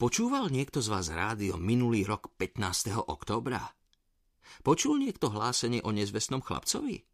Počúval 0.00 0.48
niekto 0.48 0.80
z 0.80 0.88
vás 0.88 1.12
rádio 1.12 1.60
minulý 1.60 2.08
rok 2.08 2.32
15. 2.40 3.04
októbra? 3.04 3.60
Počul 4.64 4.96
niekto 4.96 5.28
hlásenie 5.28 5.84
o 5.84 5.92
nezvestnom 5.92 6.40
chlapcovi? 6.40 7.04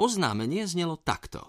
Oznámenie 0.00 0.64
znelo 0.64 0.96
takto. 0.96 1.44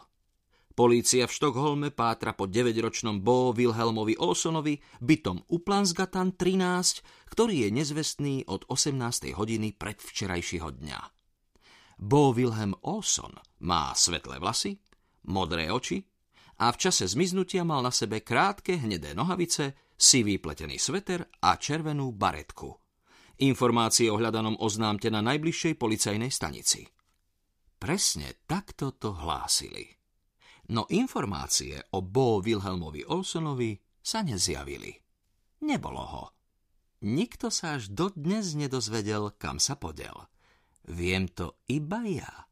Polícia 0.76 1.32
v 1.32 1.32
Štokholme 1.32 1.96
pátra 1.96 2.36
po 2.36 2.52
9-ročnom 2.52 3.24
Bo 3.24 3.56
Wilhelmovi 3.56 4.20
Olsonovi, 4.20 4.76
bytom 5.00 5.48
Uplansgatan 5.48 6.35
13, 6.35 7.31
ktorý 7.31 7.55
je 7.63 7.69
nezvestný 7.71 8.35
od 8.51 8.67
18. 8.67 9.31
hodiny 9.31 9.71
predvčerajšieho 9.79 10.76
dňa. 10.76 10.99
Bo 12.03 12.35
Wilhelm 12.35 12.76
Olson 12.83 13.31
má 13.63 13.96
svetlé 13.96 14.44
vlasy, 14.44 14.76
modré 15.31 15.71
oči 15.71 16.03
a 16.59 16.67
v 16.67 16.77
čase 16.84 17.07
zmiznutia 17.07 17.63
mal 17.63 17.80
na 17.80 17.95
sebe 17.95 18.20
krátke 18.20 18.76
hnedé 18.76 19.16
nohavice, 19.16 19.84
sivý 19.96 20.38
pletený 20.38 20.77
sveter 20.77 21.26
a 21.41 21.55
červenú 21.55 22.12
baretku. 22.12 22.72
Informácie 23.44 24.08
o 24.08 24.16
hľadanom 24.16 24.55
oznámte 24.63 25.12
na 25.12 25.20
najbližšej 25.20 25.76
policajnej 25.76 26.31
stanici. 26.31 26.88
Presne 27.76 28.48
takto 28.48 28.95
to 28.95 29.12
hlásili. 29.12 29.91
No 30.72 30.88
informácie 30.88 31.77
o 31.94 32.00
Bo 32.00 32.39
Wilhelmovi 32.39 33.03
Olsonovi 33.05 33.76
sa 34.00 34.23
nezjavili. 34.23 34.95
Nebolo 35.67 36.03
ho. 36.03 36.25
Nikto 37.05 37.52
sa 37.52 37.75
až 37.77 37.91
dodnes 37.91 38.55
nedozvedel, 38.55 39.36
kam 39.36 39.59
sa 39.59 39.75
podel. 39.75 40.16
Viem 40.88 41.30
to 41.30 41.59
iba 41.67 42.02
ja, 42.08 42.50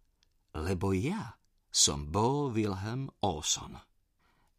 lebo 0.53 0.91
ja 0.93 1.39
som 1.73 2.11
Bo 2.11 2.51
Wilhelm 2.53 3.09
Olson. 3.23 3.92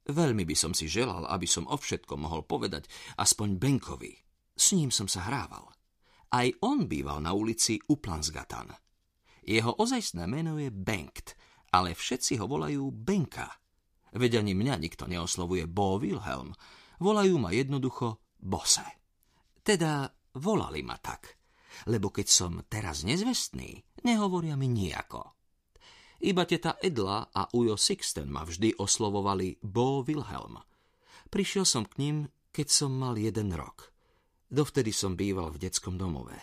Veľmi 0.04 0.44
by 0.44 0.56
som 0.56 0.76
si 0.76 0.84
želal, 0.84 1.24
aby 1.24 1.48
som 1.48 1.64
o 1.64 1.76
všetkom 1.80 2.28
mohol 2.28 2.44
povedať 2.44 2.88
aspoň 3.16 3.56
Benkovi. 3.56 4.12
S 4.52 4.76
ním 4.76 4.92
som 4.92 5.08
sa 5.08 5.24
hrával. 5.24 5.72
Aj 6.28 6.48
on 6.60 6.84
býval 6.84 7.24
na 7.24 7.32
ulici 7.32 7.80
Uplansgatan. 7.88 8.68
Jeho 9.44 9.72
ozajstné 9.76 10.28
meno 10.28 10.60
je 10.60 10.68
Benkt, 10.68 11.36
ale 11.72 11.96
všetci 11.96 12.36
ho 12.40 12.46
volajú 12.48 12.92
Benka. 12.92 13.48
Veď 14.14 14.44
ani 14.44 14.52
mňa 14.54 14.74
nikto 14.78 15.10
neoslovuje 15.10 15.66
Bo 15.66 15.98
Wilhelm. 15.98 16.54
Volajú 17.02 17.36
ma 17.40 17.50
jednoducho 17.50 18.22
Bose. 18.38 18.84
Teda 19.64 20.06
volali 20.38 20.84
ma 20.86 21.00
tak, 21.00 21.40
lebo 21.90 22.14
keď 22.14 22.26
som 22.28 22.52
teraz 22.70 23.02
nezvestný, 23.02 23.82
nehovoria 24.06 24.54
mi 24.54 24.70
nejako. 24.70 25.33
Iba 26.22 26.46
teta 26.46 26.78
Edla 26.78 27.34
a 27.34 27.50
Ujo 27.50 27.74
Sixten 27.74 28.30
ma 28.30 28.46
vždy 28.46 28.78
oslovovali 28.78 29.58
Bo 29.64 30.06
Wilhelm. 30.06 30.62
Prišiel 31.32 31.66
som 31.66 31.82
k 31.82 31.98
ním, 31.98 32.16
keď 32.54 32.66
som 32.70 32.94
mal 32.94 33.18
jeden 33.18 33.50
rok. 33.50 33.90
Dovtedy 34.46 34.94
som 34.94 35.18
býval 35.18 35.50
v 35.50 35.66
detskom 35.66 35.98
domove. 35.98 36.38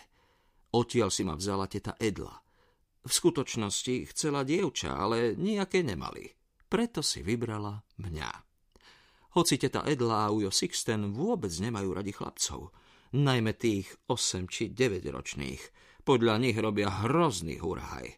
Odtiaľ 0.76 1.08
si 1.08 1.24
ma 1.24 1.32
vzala 1.32 1.64
teta 1.64 1.96
Edla. 1.96 2.36
V 3.02 3.10
skutočnosti 3.10 4.12
chcela 4.12 4.44
dievča, 4.44 4.92
ale 4.92 5.32
nejaké 5.34 5.80
nemali. 5.80 6.28
Preto 6.68 7.00
si 7.00 7.24
vybrala 7.24 7.80
mňa. 8.00 8.30
Hoci 9.32 9.56
teta 9.56 9.84
Edla 9.88 10.28
a 10.28 10.32
Ujo 10.32 10.52
Sixten 10.52 11.16
vôbec 11.16 11.52
nemajú 11.56 11.88
radi 11.96 12.12
chlapcov, 12.12 12.72
najmä 13.16 13.56
tých 13.56 13.88
8 14.08 14.44
či 14.48 14.72
9 14.72 15.04
ročných. 15.08 15.62
Podľa 16.04 16.34
nich 16.36 16.56
robia 16.60 16.92
hrozný 16.92 17.56
hurhaj. 17.60 18.12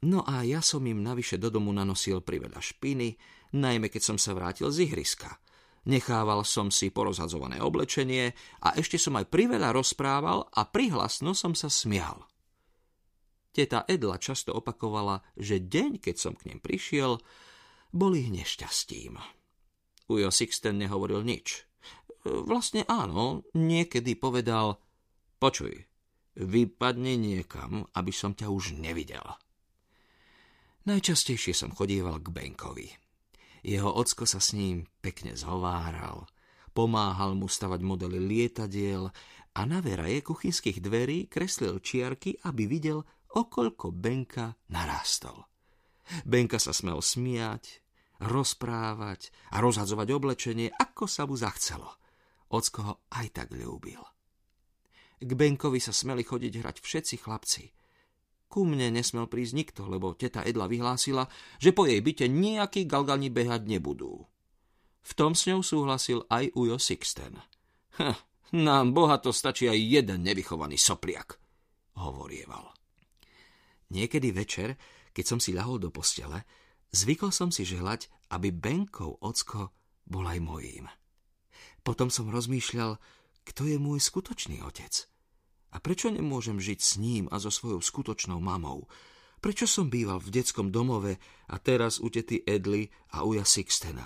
No 0.00 0.24
a 0.24 0.40
ja 0.48 0.64
som 0.64 0.80
im 0.88 1.04
navyše 1.04 1.36
do 1.36 1.52
domu 1.52 1.68
nanosil 1.76 2.24
priveľa 2.24 2.64
špiny, 2.64 3.20
najmä 3.52 3.92
keď 3.92 4.02
som 4.02 4.16
sa 4.16 4.32
vrátil 4.32 4.72
z 4.72 4.88
ihriska. 4.88 5.36
Nechával 5.84 6.44
som 6.44 6.72
si 6.72 6.88
porozhadzované 6.88 7.60
oblečenie 7.60 8.32
a 8.64 8.76
ešte 8.76 8.96
som 8.96 9.16
aj 9.16 9.28
priveľa 9.28 9.76
rozprával 9.76 10.48
a 10.52 10.64
prihlasno 10.68 11.36
som 11.36 11.52
sa 11.52 11.68
smial. 11.68 12.24
Teta 13.52 13.84
Edla 13.88 14.16
často 14.16 14.56
opakovala, 14.56 15.20
že 15.36 15.60
deň, 15.60 16.00
keď 16.00 16.16
som 16.16 16.32
k 16.36 16.52
ním 16.52 16.60
prišiel, 16.64 17.20
bol 17.90 18.12
ich 18.14 18.30
nešťastím. 18.30 19.20
Ujo 20.08 20.30
Sixten 20.30 20.80
nehovoril 20.80 21.26
nič. 21.26 21.66
Vlastne 22.24 22.84
áno, 22.86 23.42
niekedy 23.56 24.14
povedal, 24.16 24.78
počuj, 25.40 25.72
vypadni 26.36 27.16
niekam, 27.16 27.88
aby 27.96 28.12
som 28.12 28.36
ťa 28.36 28.52
už 28.52 28.76
nevidel. 28.76 29.24
Najčastejšie 30.88 31.52
som 31.52 31.76
chodíval 31.76 32.24
k 32.24 32.32
Benkovi. 32.32 32.88
Jeho 33.60 33.92
ocko 33.92 34.24
sa 34.24 34.40
s 34.40 34.56
ním 34.56 34.88
pekne 35.04 35.36
zhováral, 35.36 36.24
pomáhal 36.72 37.36
mu 37.36 37.52
stavať 37.52 37.84
modely 37.84 38.16
lietadiel 38.16 39.12
a 39.52 39.60
na 39.68 39.84
veraje 39.84 40.24
kuchynských 40.24 40.80
dverí 40.80 41.28
kreslil 41.28 41.84
čiarky, 41.84 42.40
aby 42.48 42.64
videl, 42.64 43.04
okoľko 43.36 43.92
Benka 43.92 44.56
narástol. 44.72 45.44
Benka 46.24 46.56
sa 46.56 46.72
smel 46.72 47.04
smiať, 47.04 47.84
rozprávať 48.24 49.28
a 49.52 49.60
rozhadzovať 49.60 50.08
oblečenie, 50.16 50.72
ako 50.72 51.04
sa 51.04 51.28
mu 51.28 51.36
zachcelo. 51.36 51.92
Ocko 52.48 52.80
ho 52.80 52.94
aj 53.12 53.26
tak 53.36 53.48
ľúbil. 53.52 54.00
K 55.20 55.30
Benkovi 55.36 55.76
sa 55.76 55.92
smeli 55.92 56.24
chodiť 56.24 56.52
hrať 56.56 56.76
všetci 56.80 57.14
chlapci– 57.20 57.64
ku 58.50 58.66
mne 58.66 58.90
nesmel 58.90 59.30
prísť 59.30 59.54
nikto, 59.54 59.82
lebo 59.86 60.18
teta 60.18 60.42
Edla 60.42 60.66
vyhlásila, 60.66 61.30
že 61.62 61.70
po 61.70 61.86
jej 61.86 62.02
byte 62.02 62.26
nejakí 62.26 62.82
galgani 62.90 63.30
behať 63.30 63.70
nebudú. 63.70 64.26
V 65.06 65.12
tom 65.14 65.38
s 65.38 65.46
ňou 65.46 65.62
súhlasil 65.62 66.26
aj 66.26 66.50
Ujo 66.58 66.76
Sixten. 66.82 67.38
Hm, 67.94 68.18
nám 68.58 68.90
boha 68.90 69.22
to 69.22 69.30
stačí 69.30 69.70
aj 69.70 69.78
jeden 69.78 70.26
nevychovaný 70.26 70.74
sopliak, 70.74 71.38
hovorieval. 72.02 72.74
Niekedy 73.94 74.34
večer, 74.34 74.74
keď 75.14 75.24
som 75.24 75.38
si 75.38 75.54
ľahol 75.54 75.78
do 75.78 75.94
postele, 75.94 76.42
zvykol 76.90 77.30
som 77.30 77.54
si 77.54 77.62
želať, 77.62 78.10
aby 78.34 78.50
Benkov 78.50 79.22
ocko 79.22 79.70
bol 80.10 80.26
aj 80.26 80.42
mojím. 80.42 80.90
Potom 81.86 82.10
som 82.10 82.26
rozmýšľal, 82.26 82.98
kto 83.46 83.62
je 83.70 83.78
môj 83.78 84.02
skutočný 84.02 84.58
otec– 84.66 84.90
a 85.70 85.76
prečo 85.78 86.10
nemôžem 86.10 86.58
žiť 86.58 86.80
s 86.82 86.92
ním 86.98 87.24
a 87.30 87.38
so 87.38 87.50
svojou 87.50 87.78
skutočnou 87.78 88.42
mamou? 88.42 88.90
Prečo 89.40 89.64
som 89.64 89.88
býval 89.88 90.20
v 90.20 90.36
detskom 90.36 90.68
domove 90.68 91.16
a 91.48 91.56
teraz 91.56 91.96
u 92.02 92.12
tety 92.12 92.44
Edly 92.44 92.90
a 93.16 93.24
uja 93.24 93.46
Sixtena? 93.46 94.04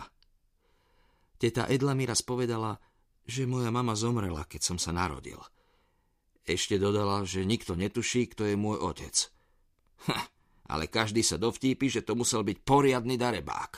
Teta 1.41 1.67
Edla 1.67 1.93
mi 1.99 2.07
raz 2.07 2.23
povedala, 2.23 2.79
že 3.27 3.49
moja 3.49 3.73
mama 3.75 3.99
zomrela, 3.99 4.47
keď 4.47 4.61
som 4.63 4.79
sa 4.79 4.95
narodil. 4.95 5.41
Ešte 6.45 6.77
dodala, 6.77 7.25
že 7.25 7.43
nikto 7.43 7.75
netuší, 7.75 8.31
kto 8.31 8.47
je 8.53 8.57
môj 8.57 8.79
otec. 8.79 9.17
Ha, 10.07 10.29
ale 10.71 10.93
každý 10.93 11.25
sa 11.25 11.41
dovtípi, 11.41 11.89
že 11.89 12.05
to 12.05 12.15
musel 12.15 12.45
byť 12.45 12.63
poriadny 12.63 13.17
darebák. 13.17 13.73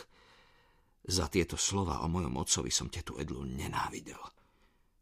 Za 1.07 1.31
tieto 1.31 1.55
slova 1.55 2.03
o 2.03 2.11
mojom 2.11 2.35
otcovi 2.35 2.75
som 2.75 2.91
tetu 2.91 3.15
Edlu 3.17 3.47
nenávidel. 3.47 4.19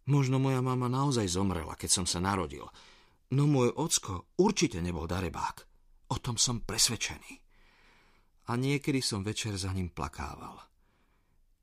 Možno 0.05 0.37
moja 0.37 0.61
mama 0.61 0.89
naozaj 0.89 1.25
zomrela, 1.33 1.77
keď 1.81 1.91
som 2.03 2.07
sa 2.09 2.21
narodil. 2.21 2.69
No 3.33 3.49
môj 3.49 3.73
ocko 3.73 4.37
určite 4.37 4.85
nebol 4.85 5.09
darebák. 5.09 5.65
O 6.13 6.21
tom 6.21 6.37
som 6.37 6.61
presvedčený. 6.61 7.41
A 8.45 8.61
niekedy 8.61 9.01
som 9.01 9.25
večer 9.25 9.57
za 9.57 9.73
ním 9.73 9.89
plakával. 9.89 10.61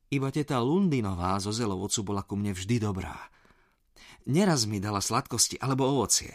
Iba 0.10 0.34
teta 0.34 0.58
Lundinová 0.60 1.38
zo 1.38 1.54
Zelovocu 1.54 2.02
bola 2.02 2.26
ku 2.26 2.34
mne 2.34 2.58
vždy 2.58 2.82
dobrá. 2.82 3.16
Neraz 4.28 4.66
mi 4.70 4.82
dala 4.82 5.02
sladkosti 5.02 5.62
alebo 5.62 5.88
ovocie. 5.88 6.34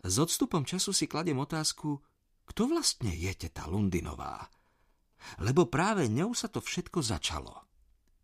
S 0.00 0.16
odstupom 0.16 0.64
času 0.64 0.90
si 0.90 1.04
kladiem 1.10 1.38
otázku, 1.38 2.00
kto 2.50 2.66
vlastne 2.66 3.14
je 3.14 3.30
teta 3.36 3.70
Lundinová? 3.70 4.42
Lebo 5.38 5.70
práve 5.70 6.10
ňou 6.10 6.34
sa 6.34 6.50
to 6.50 6.58
všetko 6.58 6.98
začalo. 6.98 7.54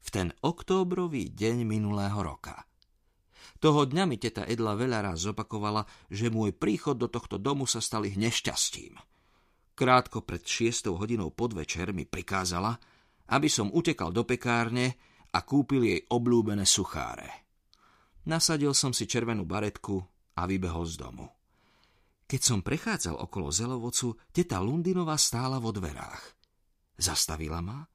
V 0.03 0.09
ten 0.11 0.29
októbrový 0.43 1.31
deň 1.31 1.63
minulého 1.63 2.19
roka. 2.19 2.66
Toho 3.61 3.89
dňa 3.89 4.05
mi 4.09 4.17
teta 4.17 4.45
Edla 4.45 4.79
veľa 4.79 5.13
raz 5.13 5.25
zopakovala, 5.27 5.87
že 6.13 6.33
môj 6.33 6.55
príchod 6.55 6.99
do 6.99 7.07
tohto 7.11 7.41
domu 7.41 7.65
sa 7.65 7.81
stal 7.81 8.05
ich 8.05 8.19
nešťastím. 8.19 8.97
Krátko 9.77 10.25
pred 10.25 10.41
šiestou 10.41 10.97
hodinou 10.97 11.29
podvečer 11.35 11.93
mi 11.93 12.09
prikázala, 12.09 12.81
aby 13.29 13.51
som 13.53 13.69
utekal 13.69 14.09
do 14.09 14.25
pekárne 14.25 14.97
a 15.37 15.45
kúpil 15.45 15.85
jej 15.85 16.01
obľúbené 16.09 16.65
sucháre. 16.65 17.45
Nasadil 18.27 18.73
som 18.73 18.97
si 18.97 19.05
červenú 19.05 19.45
baretku 19.45 20.01
a 20.35 20.43
vybehol 20.49 20.89
z 20.89 20.97
domu. 20.97 21.27
Keď 22.27 22.41
som 22.43 22.65
prechádzal 22.65 23.21
okolo 23.23 23.55
Zelovocu, 23.55 24.19
teta 24.35 24.59
Lundinová 24.59 25.15
stála 25.15 25.63
vo 25.63 25.71
dverách. 25.71 26.35
Zastavila 26.99 27.63
ma, 27.63 27.87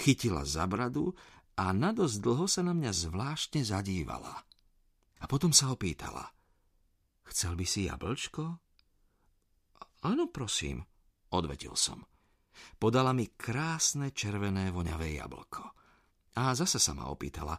chytila 0.00 0.46
za 0.46 0.64
bradu 0.64 1.12
a 1.58 1.74
nadosť 1.74 2.16
dlho 2.22 2.46
sa 2.46 2.62
na 2.62 2.72
mňa 2.72 2.92
zvláštne 2.94 3.66
zadívala. 3.66 4.45
A 5.26 5.30
potom 5.30 5.50
sa 5.50 5.74
opýtala. 5.74 6.22
Chcel 7.26 7.58
by 7.58 7.66
si 7.66 7.90
jablčko? 7.90 8.62
Áno, 10.06 10.30
prosím, 10.30 10.86
odvetil 11.34 11.74
som. 11.74 11.98
Podala 12.78 13.10
mi 13.10 13.34
krásne 13.34 14.14
červené 14.14 14.70
voňavé 14.70 15.18
jablko. 15.18 15.66
A 16.38 16.54
zase 16.54 16.78
sa 16.78 16.94
ma 16.94 17.10
opýtala. 17.10 17.58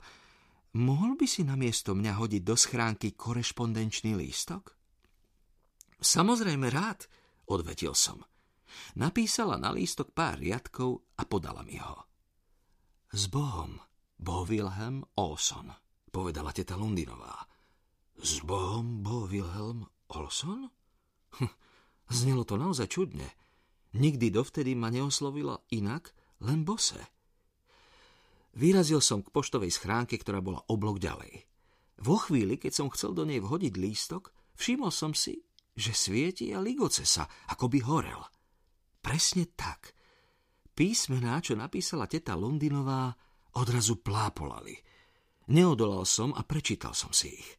mohol 0.79 1.19
by 1.19 1.27
si 1.27 1.43
namiesto 1.43 1.91
mňa 1.91 2.15
hodiť 2.15 2.41
do 2.47 2.55
schránky 2.55 3.19
korešpondenčný 3.19 4.15
lístok? 4.15 4.71
Samozrejme 5.99 6.71
rád, 6.71 7.03
odvetil 7.51 7.91
som. 7.91 8.23
Napísala 8.95 9.59
na 9.59 9.75
lístok 9.75 10.15
pár 10.15 10.39
riadkov 10.39 11.03
a 11.19 11.27
podala 11.27 11.67
mi 11.67 11.83
ho. 11.83 12.05
S 13.11 13.27
Bohom, 13.27 13.75
Bo 14.15 14.47
Wilhelm 14.47 15.03
Olson, 15.19 15.73
povedala 16.13 16.55
teta 16.55 16.79
Lundinová. 16.79 17.46
S 18.17 18.41
Bohom, 18.41 19.05
Bo 19.05 19.29
Wilhelm 19.29 19.85
Olson? 20.09 20.73
Hm, 21.37 21.53
znelo 22.09 22.41
to 22.43 22.57
naozaj 22.57 22.89
čudne. 22.89 23.29
Nikdy 23.93 24.33
dovtedy 24.33 24.73
ma 24.73 24.89
neoslovila 24.89 25.61
inak, 25.69 26.11
len 26.41 26.65
bose. 26.65 26.97
Vyrazil 28.57 29.05
som 29.05 29.21
k 29.21 29.29
poštovej 29.29 29.69
schránke, 29.69 30.17
ktorá 30.17 30.41
bola 30.41 30.65
oblok 30.65 30.97
ďalej. 30.97 31.45
Vo 32.01 32.17
chvíli, 32.17 32.57
keď 32.57 32.73
som 32.73 32.89
chcel 32.89 33.13
do 33.13 33.21
nej 33.21 33.37
vhodiť 33.37 33.73
lístok, 33.77 34.33
všimol 34.57 34.89
som 34.89 35.13
si, 35.13 35.37
že 35.77 35.93
svieti 35.93 36.49
a 36.53 36.61
ligoce 36.61 37.05
sa, 37.05 37.29
ako 37.53 37.69
by 37.69 37.79
horel. 37.85 38.21
Presne 39.01 39.53
tak. 39.53 39.93
Písmená, 40.73 41.37
čo 41.41 41.53
napísala 41.53 42.09
teta 42.09 42.33
Londinová, 42.33 43.13
odrazu 43.57 44.01
plápolali. 44.01 44.73
Neodolal 45.53 46.05
som 46.09 46.33
a 46.33 46.41
prečítal 46.41 46.97
som 46.97 47.13
si 47.13 47.33
ich. 47.33 47.49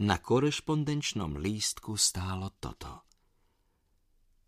Na 0.00 0.16
korešpondenčnom 0.16 1.36
lístku 1.36 1.92
stálo 2.00 2.56
toto. 2.56 3.04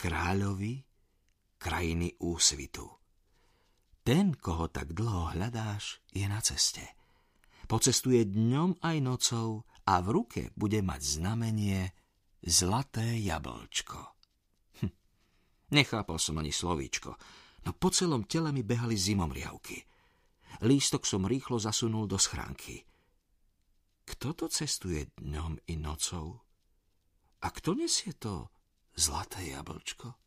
Kráľovi 0.01 0.81
krajiny 1.61 2.17
úsvitu. 2.25 2.89
Ten, 4.01 4.33
koho 4.33 4.73
tak 4.73 4.97
dlho 4.97 5.37
hľadáš, 5.37 6.01
je 6.09 6.25
na 6.25 6.41
ceste. 6.41 6.81
Pocestuje 7.69 8.25
dňom 8.25 8.81
aj 8.81 8.97
nocou 9.05 9.69
a 9.85 10.01
v 10.01 10.09
ruke 10.09 10.43
bude 10.57 10.81
mať 10.81 11.21
znamenie 11.21 11.93
zlaté 12.41 13.21
jablčko. 13.21 14.01
Hm. 14.81 14.93
Nechápal 15.77 16.17
som 16.17 16.41
ani 16.41 16.49
slovíčko, 16.49 17.13
no 17.69 17.71
po 17.77 17.93
celom 17.93 18.25
tele 18.25 18.57
mi 18.57 18.65
behali 18.65 18.97
zimomriavky. 18.97 19.85
Lístok 20.65 21.05
som 21.05 21.29
rýchlo 21.29 21.61
zasunul 21.61 22.09
do 22.09 22.17
schránky. 22.17 22.89
Kto 24.05 24.33
to 24.35 24.47
cestuje 24.49 25.07
dňom 25.19 25.59
i 25.67 25.77
nocou? 25.77 26.41
A 27.43 27.51
kto 27.51 27.75
nesie 27.75 28.15
to 28.15 28.51
zlaté 28.95 29.51
jablčko? 29.51 30.22